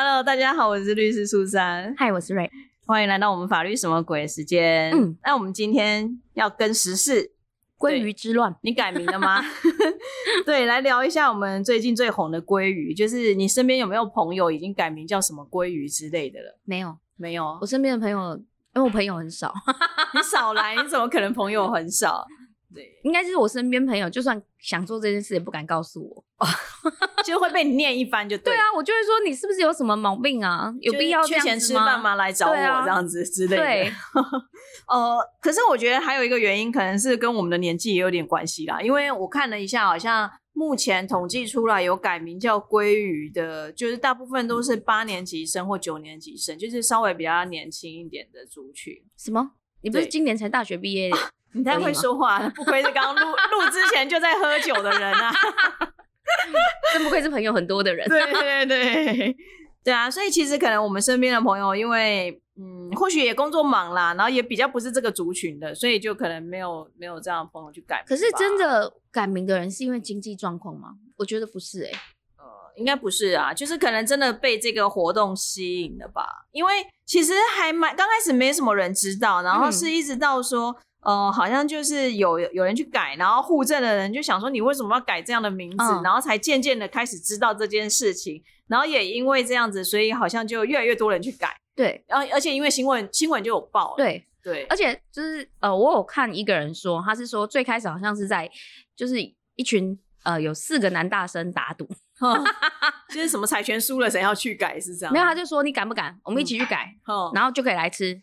[0.00, 2.48] Hello，大家好，我是律师苏珊，嗨，我是瑞，
[2.86, 4.92] 欢迎来到我们法律什么鬼时间。
[4.92, 7.32] 嗯那我们今天要跟时事，
[7.76, 9.42] 鲑鱼之乱，你改名了吗？
[10.46, 16.56] 对，来聊一下我们最近最红的鲑鱼，就是你身边有没有朋友已经改名叫什么鲑鱼之类的了？
[16.62, 18.36] 没有，没有我，身边的朋友，
[18.76, 19.52] 因为我朋友很少，
[20.14, 22.24] 你少来，你怎么可能朋友很少？
[22.74, 26.24] 对，应该是我身边朋友，就算想做这件事，也不敢告诉我。
[27.24, 28.54] 就会被你念一番就对。
[28.54, 30.72] 对啊，我就会说你是不是有什么毛病啊？
[30.80, 31.58] 有必要这缺钱？
[31.58, 32.14] 吃饭吗？
[32.14, 33.62] 来找我这样子之类的。
[33.62, 33.92] 对，
[34.86, 38.80] 呃， 可是我觉得还有一个原因，可能是跟我们的年纪也有点关系啦。
[38.80, 48.94] 因为我看了一下，好像目前统计出来有改名叫鲑鱼的，就是大部分都是八年级生或九年级生，就是稍微比较年轻一点的族群。
[49.16, 49.52] 什么？
[49.80, 51.10] 你不是今年才大学毕业？
[51.52, 55.32] 你太会说话了，不愧是刚录 录之前就在喝酒的人啊！
[56.92, 58.06] 真不愧是朋友很多的人。
[58.08, 59.36] 对对对，
[59.82, 68.04] 对啊，所以其实可能我们身边的朋友，因为嗯，或许也工作忙啦，然后也比较不是这个族群的，所以就可能没有没有这样的朋友去改名。
[68.06, 70.90] 可是真的改名的人是因为经济状况吗？
[71.16, 71.90] 我觉得不是哎、
[72.36, 72.44] 呃，
[72.76, 76.26] 应该不是啊，就是可能真的被这个活动吸引了吧？
[76.52, 80.76] 因为其实还蛮刚开始没什么人知道，然后嗯是一直到说。
[81.00, 86.02] 呃，好像就是有有人去改，然后户政的人就想说你为什么要改这样的名字，嗯。
[86.02, 92.04] 然后才渐渐的开始知道这件事情，然后也因为这样子，所以好像就越来越多人去改，对。
[92.08, 98.50] 然后而且因为新闻新闻就有报了，对，对，而且就是呃，我有看一个人说，他是说最开始好像是在
[98.96, 99.16] 就是
[99.54, 101.88] 一群呃有四个男大生打赌，
[102.18, 102.44] 哼
[103.14, 108.20] 就是什么财权输了谁要去改是这样，没有他就说你敢不敢，我们一起去改，哼然后就可以来吃。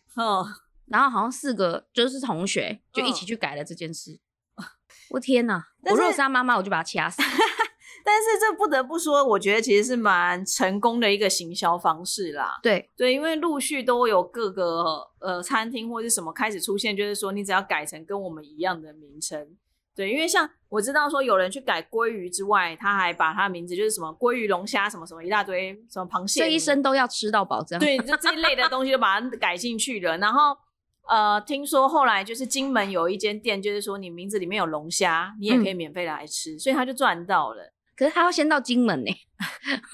[0.87, 4.19] 哼然后好像四个就是同学就一起去改了这件事。
[5.11, 5.63] 我天哪！
[5.83, 7.21] 我如果是他妈妈，我就把他掐死。
[8.03, 12.59] 但是这不得不说，我觉得其实是蛮成功的一个行销方式啦。
[12.61, 19.57] 对，对，因为陆续都有各个呃餐厅或是什么开始出现，就是说你只要改成跟我们一样的名称。
[19.95, 27.79] 对，因为像我知道说有人去改鲑鱼之外，他还把他的名字就是什么鲑鱼龙虾什么什么一大堆什么螃蟹，这一生都要吃到饱，这样。
[27.79, 30.17] 对，就这一类的东西就把它改进去了。
[30.17, 30.55] 然后
[31.09, 37.73] 呃，听说后来就是金门有一间店，就是说你名字里面有龙虾，你也可以免费来吃，所以他就赚到了。
[37.95, 39.11] 可是他要先到金门呢、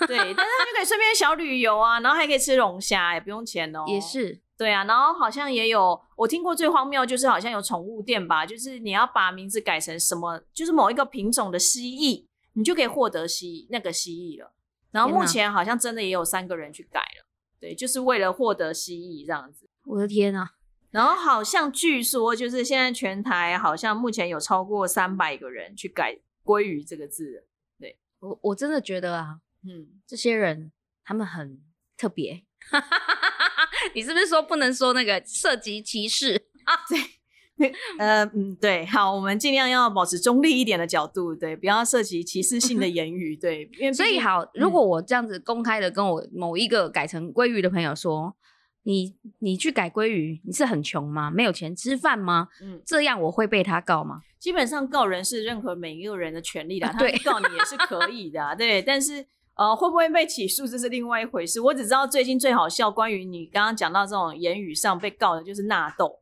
[0.08, 3.84] 对，但是他就可以顺便小旅游啊，然后还可以吃龙虾，也不用钱哦。
[3.88, 4.42] 也是。
[4.58, 14.54] 对啊，然后好像也有我听过最荒谬，就是好像有宠物店吧，就是你要把名字改成什么，就是某一个品种的蜥蜴，你就可以获得蜥那个蜥蜴了。
[14.92, 17.26] 然后目前好像真的也有三个人去改了，
[17.60, 19.68] 对，就是为了获得蜥蜴这样子。
[19.86, 20.52] 我的天啊！
[20.92, 27.48] 然后好像据说就是现在全台好像目前有超过三百个人去改“鲑鱼”这个字
[27.80, 27.98] 对。
[28.20, 30.72] 我我真的觉得啊，嗯，这些人
[31.04, 31.60] 他们很
[31.98, 32.44] 特别。
[33.96, 36.40] 你是不是说不能说那个涉及歧视？
[38.00, 48.36] 呃，嗯，对，好，我们尽量要保持中立一点的角度，对，不要涉及歧视性的言语，对，因为所以好，如果我这样子公开的跟我某一个改成鲑鱼的朋友说，
[48.84, 51.30] 你你去改鲑鱼，你是很穷吗？
[51.30, 52.48] 没有钱吃饭吗？
[52.62, 54.22] 嗯，这样我会被他告吗？
[54.40, 59.26] 基本上告人是任何每一个人的权利啦，他告你也是可以的啊、对，但是
[59.56, 61.62] 呃，会不会被起诉这是另外一回事。
[61.62, 66.21] 我只知道最近最好笑，关于你刚刚讲到这种言语上被告的就是纳豆。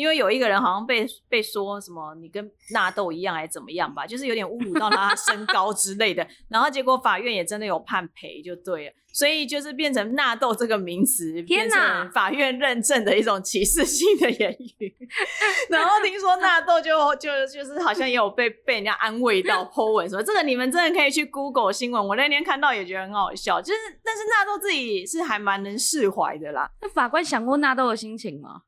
[0.00, 14.96] 因为有一个人好像被被说什么你跟纳豆一样还是怎么样吧，就是有点侮辱到他身高之类的，然后结果法院也真的有判赔就对了，所以就是变成纳豆这个名词，变天哪成法院认证的一种歧视性的言语。
[15.68, 26.70] 然后听说纳豆就就就是好像也有被被人家安慰到 po 文说这个你们真的可以去 Google 新闻，我那天看到也觉得很好笑，就是但是纳豆自己是还蛮能释怀的啦。
[26.80, 28.62] 那法官想过纳豆的心情吗？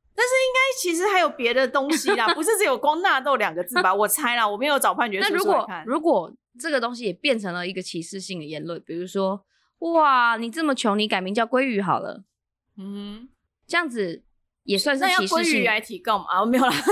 [0.78, 3.94] 其实还有别的东西啦，不是只有光纳豆两个字吧？
[3.94, 5.68] 我猜啦，我没有找判决书那如果。
[5.84, 9.44] 如果这个东西也变成了一个歧视性的言论，比如说，
[9.78, 12.24] 哇，你这么穷，你改名叫鲑鱼好了，
[12.76, 13.28] 嗯
[13.66, 14.22] 这样子
[14.64, 16.24] 也算，是要歧视性，鲑鱼来提告吗？
[16.28, 16.72] 啊，没有啦，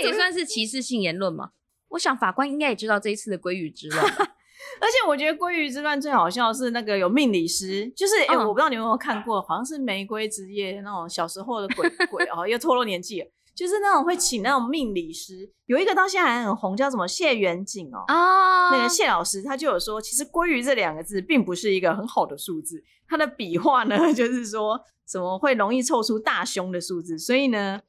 [0.00, 1.50] 这也算是歧视性言论吗？
[1.88, 4.27] 我想法官应该也知道这一次的鲑鱼之乱吧，
[4.80, 8.46] 而且我觉得鲑鱼之乱最好笑的是那个有命理师，就是哎、嗯。
[8.46, 18.04] 我不知道你们有没有看过，好像是《玫瑰之夜》那种小时候的鬼 鬼哦，又透露年纪了，就是那种会请那种命理师，有一个到现在还很红，叫什么谢元景哦。
[18.06, 27.80] 啊那个谢老师他就有说，其实“鲑鱼”这两个字并不是一个很好的数字，它的笔画呢， 就是说什么会容易凑出大凶的数字，所以呢，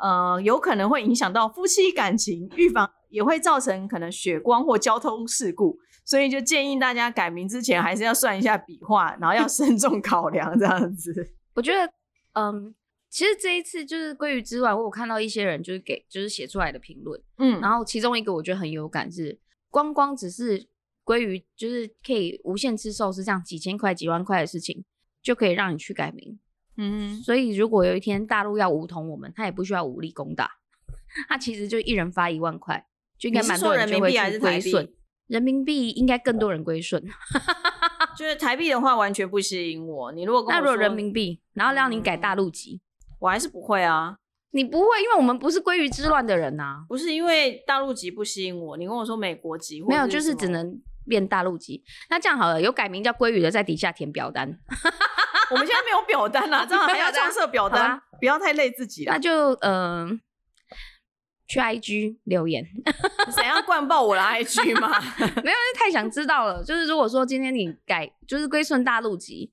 [0.00, 11.32] 呃，有可能会影响到夫妻感情，预防也会造成可能血光或交通事故，所以就建议大家改名之前还是要算一下笔画，然后要慎重考量这样子。
[11.54, 11.92] 我觉得，
[12.32, 12.74] 嗯，
[13.08, 19.38] 其实这一次就是鲑鱼之外，我有看到一些人就是给就是写出来的评论，嗯，然后其中一个我觉得很有感是，
[19.70, 20.66] 光光只是
[21.04, 24.84] 鲑鱼就是可以无限吃寿司这样几千块几万块的事情，
[25.22, 26.38] 就可以让你去改名。
[26.78, 30.50] 嗯所以如果有一天大陆要武统我们，他也不需要武力攻打，
[31.28, 32.86] 他其实就一人发一万块，
[33.18, 34.92] 就应该蛮多人就会去币还是台币归顺。
[35.26, 37.02] 人民币应该更多人归顺。
[38.16, 40.12] 就是台币的话完全不吸引我。
[40.12, 42.80] 你如果那如果人民币，然后让你改大嗯陆籍，
[43.18, 44.16] 我还是不会啊，
[44.50, 48.76] 你不会，因为我们不是鲑鱼之乱的人呐、不是因为大陆籍不吸引我。
[48.76, 51.82] 你跟我说美国籍，没有，就是只能变大陆籍。
[52.10, 54.46] 那这样好了，有改名叫鲑鱼的，在底下填表单，
[55.50, 59.14] 我们现在没有表单啦， 这样还要没设表单，不要太累自己啦。
[59.14, 60.20] 那就嗯、呃
[61.46, 62.64] 去 IG 留言。
[63.34, 64.88] 怎样灌爆我的 IG 吗？
[65.42, 66.62] 没有，太想知道了。
[66.64, 69.52] 就是如果说今天你改，就是归顺大陆籍，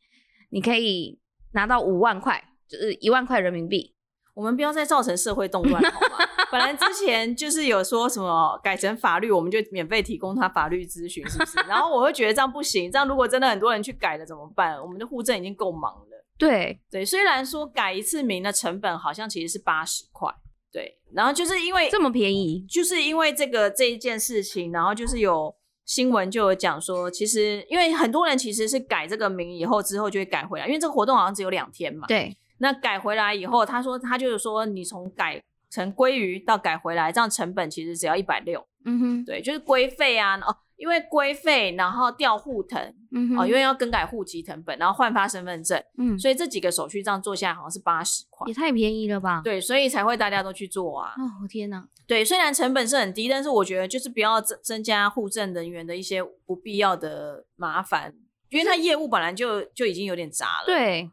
[0.49, 1.19] 你可以
[1.53, 3.95] 拿到五万块，就是一万块人民币。
[4.35, 6.25] 我们不要再造成社会动乱好吗？
[6.49, 11.59] 本来之前就是有说什么改成法律，我们就免费提供他法律咨询，是不是？
[11.67, 14.81] 然后我会觉得这样不行，这样如果真的很多人去改了怎么办？
[14.81, 16.25] 我们的户政已经够忙了。
[16.37, 20.33] 对，对，虽然说改一次名的成本好像其实是八十块，
[20.71, 25.55] 对，然后就是因为这么便宜，就是因为这个这一件事情，然后就是有
[25.85, 32.05] 新闻就有讲说，其实因为很多人其实是改这个名以后之后就会改回来，因为这个活动好像只有两天嘛。
[32.07, 38.65] 对，那改回来以后，他说他就是说，你从改成鲑鱼到改回来，这样成本其实只要一百六。
[38.85, 42.81] 嗯哼，对，就是规费啊，哦，因为规费，然后调户腾，
[43.11, 48.53] 嗯哼，哦，因为要更改户籍成本，然后换发身份证，嗯，所以这几个手续这样做下来好像是八十块也。
[48.53, 49.41] 太便宜了吧？
[49.43, 51.13] 对，所以才会大家都去做啊。
[51.17, 58.13] 哦，我天哪，对，虽然成本是很低，但是我觉得就是不要增增加户政人员的一些不必要的麻烦，
[58.49, 60.65] 因为他业务本来就就已经有点杂了。
[60.65, 61.11] 对对，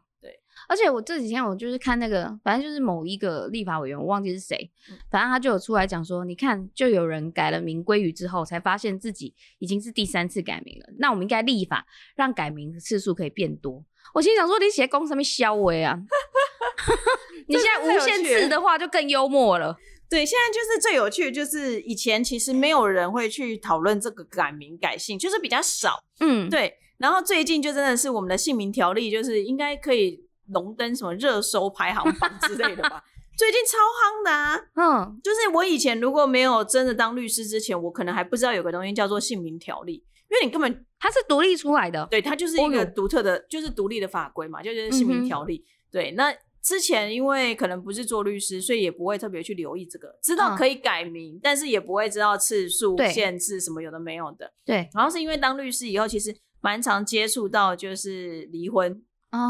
[0.67, 10.85] 而且我这几天我就是看那个，反正就是某一个立法委员，我忘记是谁，嗯反正他就有出来讲说，你看，就有人改了名归于之后，才发现自己已经是第三次改名了。
[10.99, 11.85] 那我们应该立法
[12.15, 13.83] 让改名的次数可以变多。
[14.13, 15.97] 我心想说，你写公上面消微啊，
[17.47, 19.77] 你现在无限次的话就更幽默了。
[20.09, 26.01] 对，现在就是最有趣的，就是以前其实没有人会去讨论这个改名改姓，就是比较少。
[26.21, 33.03] 嗯，对，然后最近就真的是我们的姓名条例，就是应该可以荣登什么热搜排行榜之类的吧。
[33.37, 34.55] 最近超夯的啊！
[34.75, 42.07] 嗯，就是我以前如果没有真的当律师之前，我可能还不知道有个东西叫做姓名条例，因为你根本它是独立出来的。
[42.09, 45.63] 对它就是一个独特的，就是独立的法规嘛，就是姓名条例。
[45.91, 46.33] 对，那
[46.63, 54.51] 之前因为可能不是做律师，所以也不会特别去留意这个，知道嗯可以改名，但是也不会知道次数限制什么有的没有的。
[54.65, 58.99] 对，然后是因为当律师以后，其实蛮常接触到就是离婚，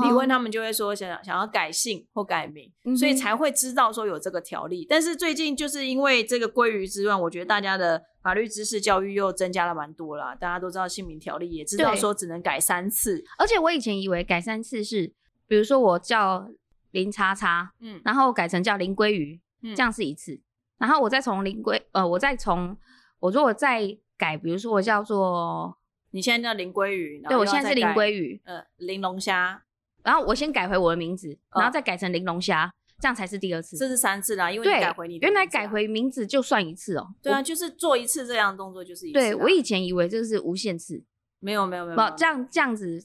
[0.01, 4.85] 离离婚他们就会说想想要改姓或改名，嗯所以才会知道说有这个条例。
[4.89, 10.33] 但是最近就是因为这个鲑鱼之乱，我觉得大家的法律知识教育又增加了蛮多啦。
[10.33, 13.23] 大家都知道姓名条例，也知道对说只能改三次。
[13.37, 15.13] 而且我以前以为改三次是，
[15.47, 16.49] 比如说我叫
[16.91, 20.39] 林叉叉，嗯，然后改成叫林鲑鱼，嗯这样是一次。
[20.79, 22.75] 然后我再从林鲑，呃，我再从
[23.19, 25.77] 我如果再改，比如说我叫做，
[26.11, 29.63] 你现在叫林鲑鱼，然对我现在是林鲑鱼，呃，玲珑虾，
[30.07, 32.71] 然后我先改回我的名字，哦然后再改成玲珑虾，
[33.01, 33.75] 这样才是第二次。
[33.75, 37.05] 这是三次啦，因为你改回你，的原来改回名字就算一次哦。
[37.21, 39.25] 对啊，就是做一次这样的动作就是一次啦。
[39.25, 41.03] 对我以前以为这是无限次，
[41.41, 43.03] 没有没有没有这样这样子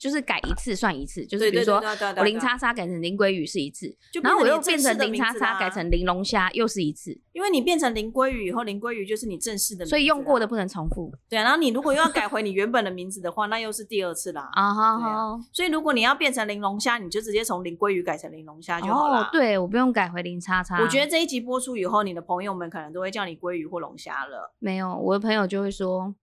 [0.00, 1.82] 就是改一次算一次，就是比如说
[2.16, 14.48] 我林叉叉改成林鲑鱼是一次，就然后我又变成成你正式的林叉叉改成玲珑虾又是一次，因为你变成林鲑鱼以后，林鲑鱼就是你正式的名字，所以用过的不能重复对啊，然后你如果又要改回你原本的名字的话，那又是第二次啦。
[14.56, 15.38] 啊哈。
[15.52, 19.24] 所以如果你要变成玲珑虾，你就直接从林鲑鱼改成玲珑虾就好了。
[19.24, 20.80] 哦，，对我不用改回林叉叉。
[20.80, 26.14] 我觉得这一集播出以后，你的朋友们可能都会叫你鲑鱼或龙虾了，没有，我的朋友就会说，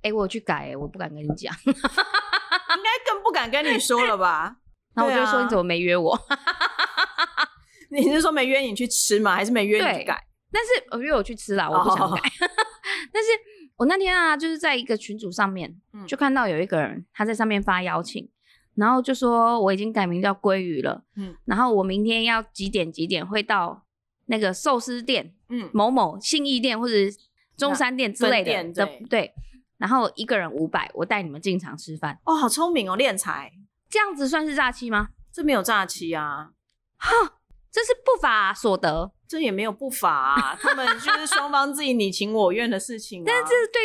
[0.00, 1.54] 哎、我去改、欸，我不敢跟你讲。
[3.50, 4.56] 跟你说了吧？
[4.94, 6.18] 然后我就说，你怎么没约我？
[7.90, 9.34] 你是说没约你去吃吗？
[9.36, 10.22] 还是没约你去改？
[10.52, 12.20] 但是我约我去吃啦，我不想改。
[13.12, 13.28] 但是
[13.76, 18.28] 我那天啊，就是在一个群组上面，嗯就看到有一个人他在上面发邀请，
[18.74, 23.84] 然后就说我已经改名叫鲑鱼了，嗯然后我明天要几点几点会到
[24.26, 26.94] 那个寿司店嗯，某某信义店或者
[27.56, 29.32] 中山店之类的对对，
[29.78, 33.52] 然后一个人五百，我带你们进场吃饭，哦，好聪明哦，敛财，
[33.88, 35.08] 这样子算是诈欺吗？
[35.32, 36.50] 这没有诈欺啊，
[36.96, 37.10] 哈
[37.70, 43.24] 这是不法所得，这也没有不法啊，他们就是双方自己你情我愿的事情、啊。
[43.28, 43.82] 但是这是对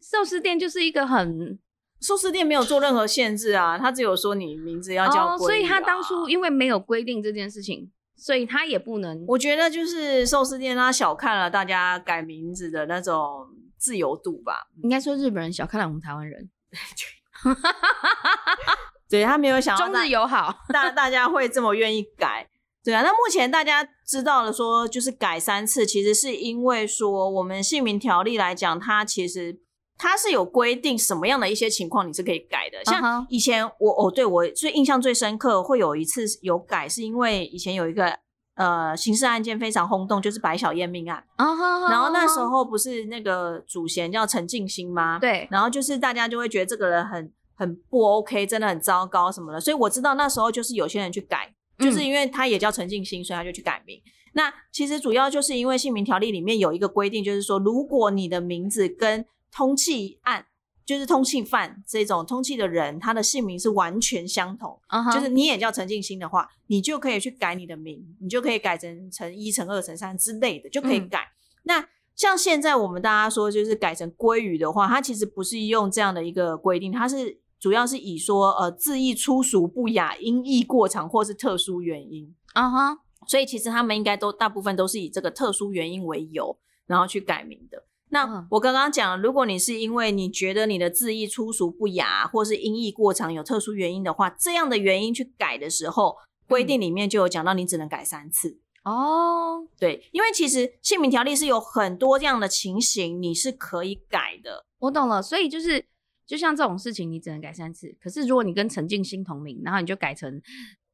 [0.00, 1.58] 寿司店就是一个很
[2.00, 9.24] 寿司店没有做任何限制啊，他只有说你名字要叫、哦，所以他当初因为没有规定这件事情，所以他也不能。
[9.26, 13.48] 我觉得就是寿司店他小看了大家改名字的那种
[13.82, 14.68] 自由度吧。
[14.84, 16.48] 应该说日本人小看了我们台湾人，
[19.10, 20.54] 对他没有想到中日友好。
[20.72, 22.48] 大大家会这么愿意改。
[22.84, 29.60] 对啊，那目前大家知道了说，就是改三次，其实是因为说我们姓名条例来讲，它其实
[29.98, 32.78] 它是有规定什么样的一些情况你是可以改的。
[32.78, 38.18] 嗯像以前我哦，对我最印象最深刻，会有一次有改，是因为以前有一个
[38.54, 41.24] 呃刑事案件非常轰动，就是白小燕命案。
[41.36, 45.18] 然后那时候不是那个主嫌叫陈静心吗？
[45.18, 54.00] 对，然后就是大家就会觉得这个人很很不 OK，真的很糟糕什么的，所以我知道那时候就是有些人去改，就是嗯因为他也叫陈静心，所以他就去改名。
[54.34, 60.46] 那其实主要就是因为姓名条例里面有一个规定，就是说如果你的名字跟通缉案，
[60.84, 64.78] 就是通缉犯这种通缉的人，他的姓名是完全相同，
[65.12, 71.32] 就是你也叫陈静心的话，你就可以去改你的名，你就可以改成陈一、陈二、陈三之类的，就可以嗯改。
[71.64, 82.98] 那像现在我们大家说，就是改成鲑鱼的话，它其实不是用这样的一个规定，它是主要是以说呃字义粗俗不雅、音译过长或是特殊原因，啊哈，
[83.28, 87.84] 所以其实他们应该都大部分都是以这个特殊原因为由，然后去改名的。
[88.12, 96.16] 那嗯我刚刚讲，如果你是因为你觉得你的字义粗俗不雅，或是音译过长有特殊原因的话，这样的原因去改的时候，
[96.46, 98.58] 规定里面就有讲到你只能改三次。
[98.84, 104.66] 哦，对，因为其实姓名条例是有很多这样的情形，你是可以改的。
[104.80, 105.82] 我懂了，所以就是
[106.26, 107.96] 就像这种事情，你只能改三次。
[107.98, 110.42] 可是如果你跟陈静心同名，然后你就改成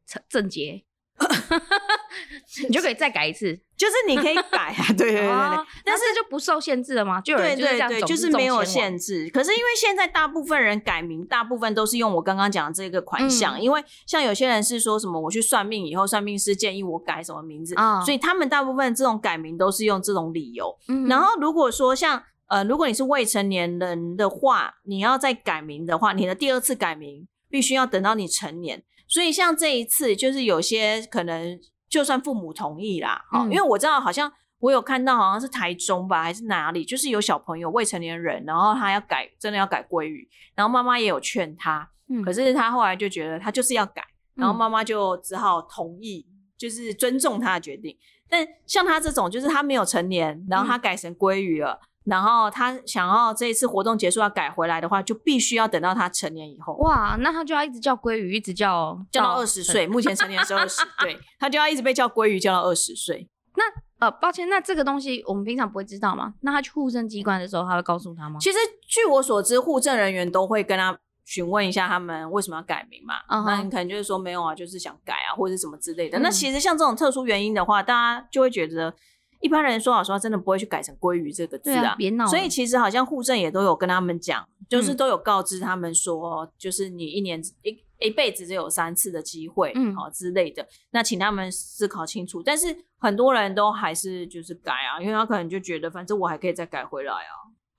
[0.07, 0.85] 陈郑杰，
[2.69, 3.59] 你就可以再改一次。
[3.77, 5.29] 就是你可以改啊，对对对对对。
[5.29, 7.21] 哦但是就不受限制了吗？
[7.21, 9.31] 就有对人就是这对对，就是没有限制。
[9.33, 13.59] 可是因为现在大部分人改名，大部分都是用我刚刚讲的这个款项。
[13.59, 20.77] 嗯因为像有些人是说什么，我去算命以后，算命师建议我改什么名字，啊所以他们大部分这种改名都是用这种理由。
[20.89, 28.83] 嗯然后如果说像呃，如果你是未成年人的话，你要再改名的话，你的第二次改名必须要等到你成年。
[29.09, 44.57] 所以像这一次，就是有些可能就算父母同意啦，因为我知道好像我有看到好像是台中吧，还是哪里，就是有小朋友未成年人，然后他要改，真的要改鲑鱼，然后妈妈也有劝他，嗯可是他后来就觉得他就是要改，然后嗯。
[44.57, 46.27] 妈妈就只好同意，
[46.59, 47.97] 就是尊重他的决定。
[48.29, 59.87] 但像他这种，就是他没有成年，然后他嗯改成鲑鱼了，然后他想要这一次活动结束要改回来的话，就必须要等到他成年以后，哇，那他就要一直叫鲑鱼，一直叫叫到二十岁。
[59.87, 63.29] 目前成年是二十，对 他就要一直被叫鲑鱼，叫到二十岁。
[63.57, 63.65] 那
[63.99, 66.33] 呃，抱歉，那这个东西我们平常不会知道吗？
[66.43, 68.39] 那他去户政机关的时候，他会告诉他吗？
[68.41, 73.17] 其实据我所知，户政人员都会跟他询问一下他们为什么要改名嘛。
[73.45, 76.21] 那你可能就是说没有啊，就是想改啊，或者是什么之类的。
[76.21, 78.95] 那嗯其实像这种特殊原因的话，大家就会觉得
[79.41, 82.31] 一般人说老实话，真的不会去改成鲑鱼这个字对啊，别闹了。
[82.31, 90.67] 所以其实好像户政也都有跟他们讲，就是嗯都有告知他们说，就是你一年一一辈子只有三次的机会，嗯好、之类的。
[90.91, 92.43] 那请他们思考清楚。
[92.43, 92.67] 但是
[92.97, 97.35] 很多人都还是就是改啊，因为他可能就觉得反正我还可以再改回来啊。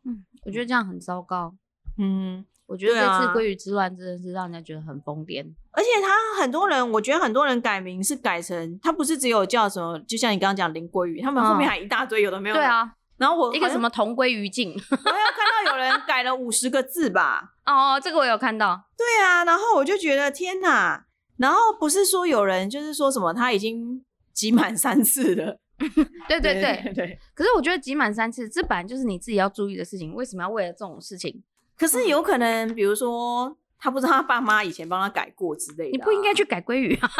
[0.06, 1.56] 嗯，我觉得这样很糟糕。
[1.98, 5.44] 嗯，我觉得这次鲑鱼之乱真的是让人家觉得很疯癫。
[5.72, 12.62] 而且他很多人，我觉得很多人改名是改成他不是只有叫什么，就像你刚刚讲林鲑鱼，他们后面嗯还一大堆有的没有的。
[12.62, 14.70] 对，啊，然后我一个什么同归于尽。
[14.70, 17.56] 我有看到有人改了五十个字吧。
[17.66, 18.80] 哦，这个我有看到。
[18.96, 21.06] 对啊，然后我就觉得天哪！
[21.38, 25.58] 然后不是说有人就是说什么他已经集满三次了，
[26.28, 26.82] 对对对。
[26.84, 27.20] 对对。
[27.34, 31.42] 可是我觉得集满三次，这本来就是你自己要注意的事情，为什么要为了这种事情？
[31.80, 37.10] 可是有可能，比如说他不知道他爸妈以前帮他改过之类的啊、你不应该去改鲑鱼啊！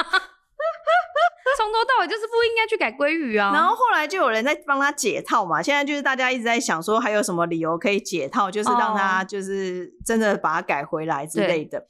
[1.58, 3.52] 从头到尾就是不应该去改鲑鱼啊！
[3.52, 11.86] 然后后来就有人在帮他解套嘛，现在就是大家一直在想说还有什么理由可以解套，就是让他哦就是真的把它改回来之类的。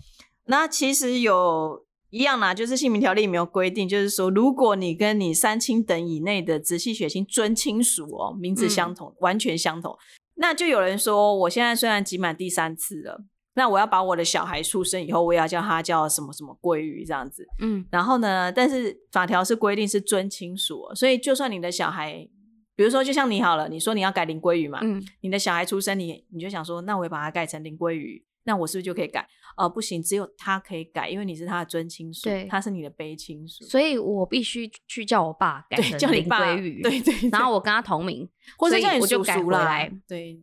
[0.46, 9.96] 那其实有一样啦，就是姓名条例没有规定，就是说如果你跟你三亲等以内的直系血亲尊亲属哦，名字相同，完全相同，
[10.40, 13.24] 那就有人说，我现在虽然挤满第三次了。
[13.56, 17.46] 那我要把我的小孩出生以后，我也要叫他叫什么什么鲑鱼这样子。
[17.62, 22.26] 嗯然后呢，但是法条是规定是尊亲属哦，所以就算你的小孩，
[22.76, 29.28] 比如说就像你好了，你说你要改林鲑鱼嘛，嗯，你的小孩出生，你你就想说，那我也把它改成林鲑鱼，那我是不是就可以改？
[29.56, 38.28] 呃，不行，只有他可以改，因为你是他的尊亲属，他是你的卑亲属，所以我必须去叫我爸改对，成林叫你爸，鲑鱼，对对对然后我跟他同名，
[38.58, 40.40] 或者叫你叔我就改叔来，对，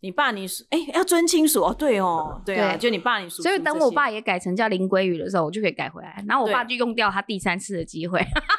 [0.00, 6.24] 你爸你叔哎、要尊亲属哦，对哦，对就你爸你叔，所以等我爸也改成叫林鲑宇的时候，我就可以改回来。
[6.26, 8.20] 然后我爸就用掉他第三次的机会。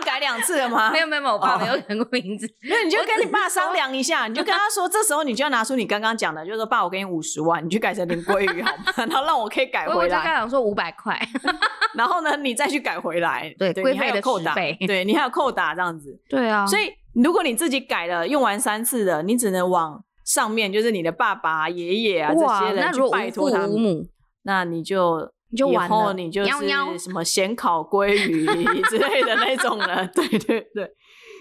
[0.00, 0.90] 改两次了吗？
[0.94, 2.48] 没有没有没有，我爸哦没有改过名字。
[2.68, 8.84] 那你就跟你爸商量一下，你就跟他说，这时候你就要拿出你刚刚讲的，就是说爸，我给你五十万，你去改成林鲑鱼好吗？
[8.96, 11.18] 然后让我可以改回来我就跟回来，他讲说五百块，
[11.94, 16.18] 然后呢，你再去改回来，对规你还费的有扣打，对你还有扣打这样子。
[16.28, 24.06] 对啊，所以如果你自己改了，用完三次的，你只能往上面，就是你的爸爸、爷爷啊这哇，些人去那如果无父拜托他们，母，
[24.42, 25.33] 那你就。
[25.54, 28.46] 以你就完了后你就是什么咸烤鲑鱼
[28.90, 30.94] 之类的那种了，对对对。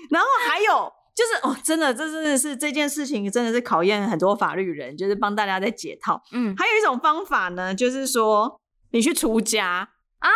[0.10, 6.22] 然后还有就是哦，真的，这真的是这件事情真的是考验很多法律人，就是帮大家在解套。
[6.32, 8.60] 嗯，还有一种方法呢，就是说
[8.92, 9.90] 你去出家
[10.20, 10.30] 啊。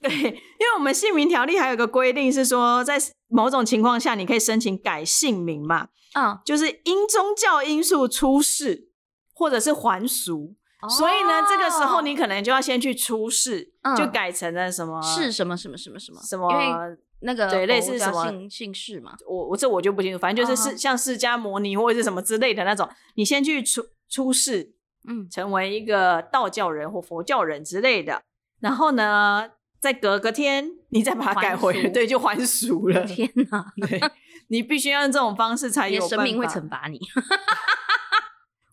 [0.00, 2.98] 对，因为我们姓名条例还有个规定是说，在
[3.28, 8.88] 某种情况下你可以申请改姓名嘛，嗯，就是因宗教因素出世
[9.34, 10.54] 或者是还俗。
[10.88, 16.20] 所以呢，这个时候你可能就要先去出世，就改成了什么是什么什么什么什么？
[16.22, 16.96] 什因为么。
[17.22, 24.72] 那个对类似什么姓姓氏嘛，我我这我就不清楚，反正就是嗯释像释迦摩尼或者是什么之类的那种，你先去出出世，
[25.06, 28.22] 嗯，成为一个道教人或佛教人之类的，
[28.60, 33.04] 然后呢，再隔个天，你再把它改回对，就还俗了。
[33.04, 34.00] 天哪，对，
[34.48, 36.98] 你必须要用这种方式才有神明会法惩罚你。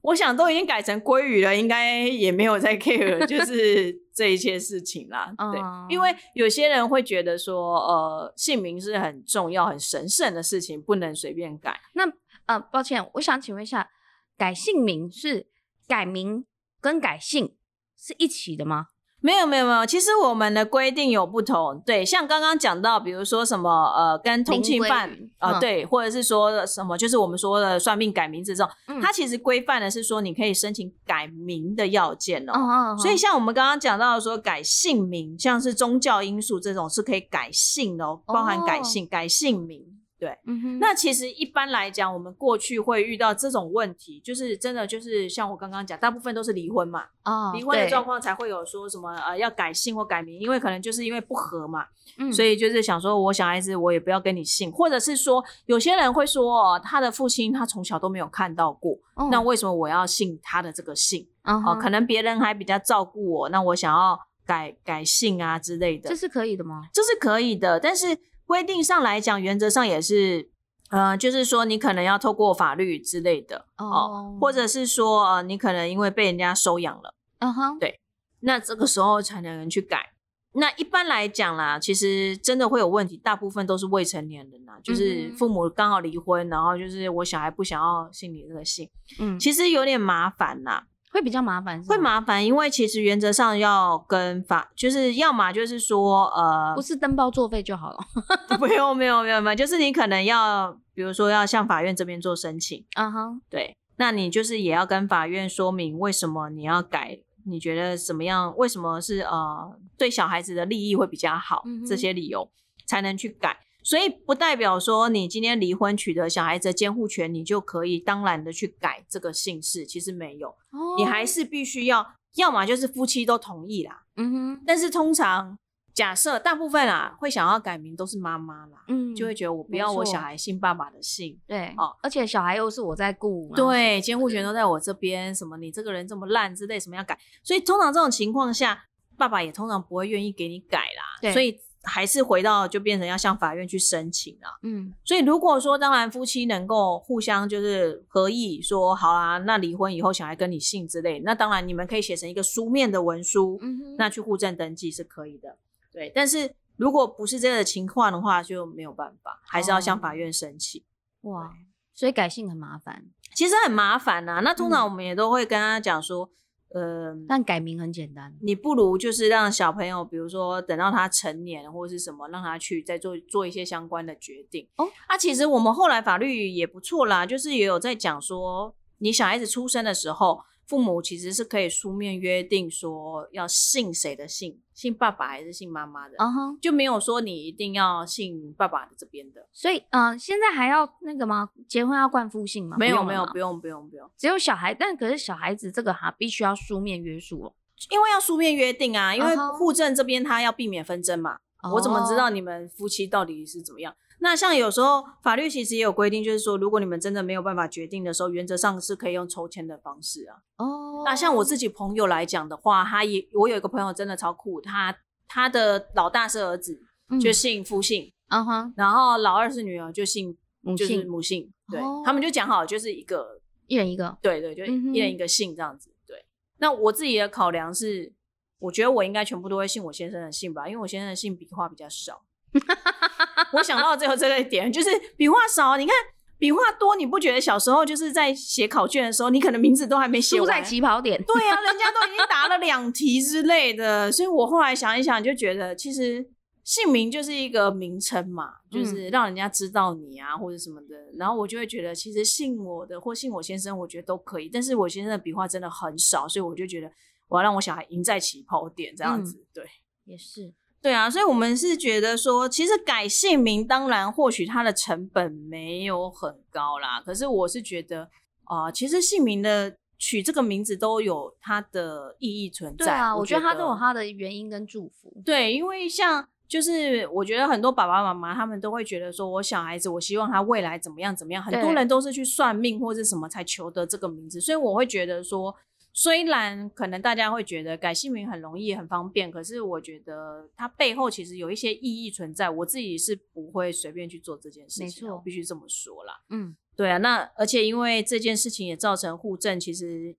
[0.08, 5.34] 我想都已经改成鲑鱼了，应该也没有在 care 就 是这一些事情啦。
[5.38, 11.78] 对，哦因为有些人会觉得说，呃，姓名是很重要、很神圣的事情，不能随便改。
[11.94, 12.04] 那
[12.46, 13.90] 呃，抱歉，我想请问一下，
[14.38, 15.48] 改姓名是
[15.88, 16.46] 改名
[16.80, 17.58] 跟改姓
[17.98, 18.86] 是一起的吗？
[19.28, 21.84] 没有没有没有，其实我们的规定有不同。
[21.86, 32.54] 对，像刚刚讲到，比如说什么呃，跟通缉犯啊对，或者是说什么，就是我们说的算命改名字这种，嗯它其实规范的是说你可以申请改名的要件哦。
[32.54, 39.97] 哦哦，所以像我们刚刚讲到的说改姓名，像是宗教因素这种是可以改姓的哦，包含改哦姓、改姓名。
[40.20, 51.86] 对，嗯哼，那其实一般来讲，我们过去会遇到这种问题，就是真的就是像我刚刚讲，大部分都是离婚嘛，哦离婚的对状况才会有说什么呃要改姓或改名，因为可能就是因为不和嘛，
[52.18, 61.28] 嗯所以就是想说我小孩子我也不要跟你姓，或者是说有些人会说哦，他的父亲他从小都没有看到过，哦那为什么我要姓他的这个姓？
[61.44, 66.84] 哦，可能别人还比较照顾我，那我想要改改姓啊之类的这，是可以的吗？
[66.94, 68.08] 这是可以的，但是
[68.48, 70.50] 规定上来讲，原则上也是。
[70.90, 77.14] 呃，就是说你可能要透过法律之类的哦，或者是说呃，你可能因为被人家收养了。
[77.40, 78.00] 嗯哼，对
[78.40, 80.14] 那这个时候才能去改。
[80.54, 91.98] 那一般来讲啦，其实真的会有问题，大部分都是未成年人啦，就是父母刚好离婚，然后就是我小孩不想要姓你这个姓，嗯，其实有点麻烦啦，会比较麻烦，会？
[91.98, 97.98] 麻烦，因为其实原则上要跟法，就是要么就是说呃不，是登报作废就好了。
[98.60, 108.54] 不用没有没有没有，就是你可能要，比如说要向法院这边做申请，嗯哼，对，那你就是也要跟法院说明为什么你要改，你觉得怎么样？
[108.56, 111.64] 为什么是呃对小孩子的利益会比较好？
[111.88, 112.48] 这些理由
[112.86, 113.58] 才能去改。
[113.88, 120.54] 所以不代表说你今天离婚取得小孩子的监护权，你就可以当然的去改这个姓氏，其实没有，
[120.98, 124.04] 你还哦是必须要，要么就是夫妻都同意啦。
[124.18, 125.58] 嗯哼，但是通常
[125.94, 131.40] 假设大部分啊会想要改名都是妈妈啦，嗯，就会觉得我不要我小孩姓爸爸的姓。
[131.48, 138.84] 对哦，而且小孩又是我在顾，然后对，监护权都在我这边，什么你这个人这么烂之类，什么要改，所以通常这种情况下，
[139.16, 144.52] 爸爸也通常不会愿意给你改啦，对所以还是回到就变成要向法院去申请啊。
[144.64, 155.58] 嗯所以如果说当然夫妻能够互相就是合意说好啦，那离婚以后小孩跟你姓之类，那当然你们可以写成一个书面的文书，嗯，那去户政登记是可以的。
[155.92, 160.84] 对，但是如果不是这个情况的话，就没有办法，还是要向法院申请。
[161.22, 161.52] 哇，
[161.94, 166.30] 所以改姓很麻烦，其实很麻烦呐、那通常嗯我们也都会跟他讲说，
[166.70, 168.36] 呃，但改名很简单。
[168.42, 174.68] 你不如就是让小朋友，比如说等到他成年或者是什么，让他去再做做一些相关的决定。
[174.76, 189.48] 哦，啊，其实我们后来法律也不错啦，就是也有在讲说，你小孩子出生的时候，父母其实是可以书面约定说要姓谁的姓，姓爸爸还是姓妈妈的，嗯哼，就没有说你一定要姓爸爸的这边的。
[189.54, 191.50] 所以嗯、呃现在还要那个吗？
[191.70, 192.76] 结婚要冠夫姓吗？
[192.78, 197.54] 没有没有，不用不用不用，只有小孩，但可是小孩子这个哈必须要书面约束哦。
[197.90, 201.38] 因为要书面约定啊，因为户政这边他要避免纷争嘛。
[201.74, 202.30] 我怎么知道哦？
[202.30, 203.94] 你们夫妻到底是怎么样？
[204.20, 210.38] 那像有时候法律其实也有规定，就是说如果你们真的没有办法决定的时候，原则上是可以用抽签的方式啊。
[210.58, 216.82] 哦那像我自己朋友来讲的话，他也我有一个朋友真的超酷，他他的老大是儿子，
[217.22, 220.36] 就姓夫姓，嗯哼，然后老二是女儿，就姓
[220.76, 225.94] 就是母姓母姓，对、哦他们就讲好就是一个，一人一个，对对，就一人一个姓这样子。
[226.06, 226.26] 对，
[226.58, 228.12] 那我自己的考量是，
[228.60, 232.24] 我觉得我应该全部都会姓我先生的姓吧，因为我先生的姓笔画比较少。
[233.54, 235.96] 我想到最后这个点，就是笔画少，你看
[236.38, 241.22] 笔画多，你不觉得小时候就是在写考卷的时候，你可能名字都还没写输在，起跑点。
[241.24, 246.30] 对啊，人家都已经答了两题之类的，所以我后来想一想，就觉得其实
[246.64, 250.96] 姓名就是一个名称嘛，就是让人家知道你啊或者什么的。
[251.18, 254.50] 然后我就会觉得，其实姓我的或姓我先生，我觉得都可以。
[254.52, 256.92] 但是我先生的笔画真的很少，所以我就觉得
[257.30, 259.44] 我要让我小孩赢在起跑点这样子。
[259.54, 259.66] 对
[260.06, 260.54] 也是，
[260.88, 268.10] 对啊，所以我们是觉得说，其实改姓名，当然或许它的成本没有很高啦，可是我是觉得
[268.46, 272.86] 啊、其实姓名的取这个名字都有它的意义存在。
[272.86, 275.12] 对啊，我我觉得它都有它的原因跟祝福。
[275.26, 285.54] 对，因为像就是我觉得很多爸爸妈妈他们都会觉得说，我小孩子我希望他未来怎么样怎么样，很多人都是去算命或者什么才求得这个名字，所以我会觉得说。
[286.00, 292.52] 虽然可能大家会觉得改姓名很容易很方便，可是我觉得它背后其实有一些意义存在。
[292.52, 296.14] 我自己是不会随便去做这件事没情的，我错必须这么说啦。
[296.30, 300.16] 嗯，对啊，那而且因为这件事情也造成户政其实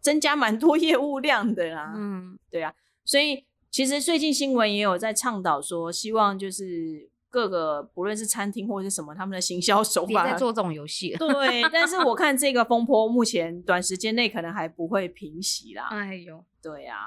[0.00, 1.92] 增加蛮多 业务量的啦。
[1.96, 11.16] 嗯，对啊，所以其实最近新闻也有在倡导说，希望就是各个不论是餐厅或者是什么，他们的行销手法在做这种游戏。
[11.16, 15.88] 对，但是我看这个风波目前短时间内可能还不会平息啦。
[15.94, 16.98] 哎呦，对啊，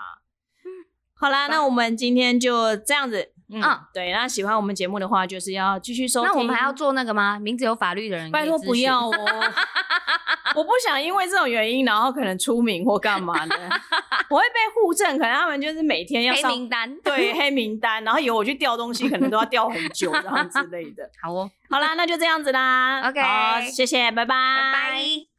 [1.24, 3.32] 好啦，那我们今天就这样子。
[3.50, 6.30] 嗯，嗯对，那喜欢我们节目的话，就是要继续收听。
[6.30, 7.40] 那我们还要做那个吗？
[7.40, 9.08] 名字有法律的人，拜托不要。
[9.08, 9.12] 哦，
[10.56, 13.56] 我不想因为这种原因，然后可能出名或干嘛的，
[14.30, 16.94] 我会被互证，可能他们就是每天要黑上名单。
[17.04, 21.10] 对黑名单，然后以后我去调东西，可能都要调很久，然后之类的。
[21.22, 23.08] 好哦，好啦，那就这样子啦。
[23.08, 25.33] OK 好，谢谢，拜拜，拜拜。